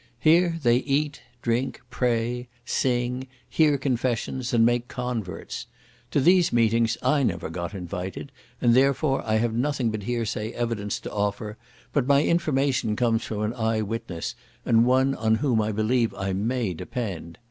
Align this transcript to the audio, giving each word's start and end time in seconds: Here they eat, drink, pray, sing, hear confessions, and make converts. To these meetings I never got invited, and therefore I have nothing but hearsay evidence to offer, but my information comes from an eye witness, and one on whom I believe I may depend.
Here 0.17 0.57
they 0.63 0.77
eat, 0.77 1.21
drink, 1.43 1.79
pray, 1.91 2.47
sing, 2.65 3.27
hear 3.47 3.77
confessions, 3.77 4.51
and 4.51 4.65
make 4.65 4.87
converts. 4.87 5.67
To 6.09 6.19
these 6.19 6.51
meetings 6.51 6.97
I 7.03 7.21
never 7.21 7.51
got 7.51 7.75
invited, 7.75 8.31
and 8.59 8.73
therefore 8.73 9.23
I 9.23 9.35
have 9.35 9.53
nothing 9.53 9.91
but 9.91 10.01
hearsay 10.01 10.53
evidence 10.53 10.99
to 11.01 11.11
offer, 11.13 11.55
but 11.93 12.07
my 12.07 12.23
information 12.23 12.95
comes 12.95 13.23
from 13.23 13.41
an 13.43 13.53
eye 13.53 13.83
witness, 13.83 14.33
and 14.65 14.87
one 14.87 15.13
on 15.13 15.35
whom 15.35 15.61
I 15.61 15.71
believe 15.71 16.15
I 16.15 16.33
may 16.33 16.73
depend. 16.73 17.37